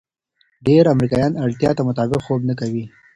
[0.67, 2.85] ډېر امریکایان اړتیا ته مطابق خوب نه کوي.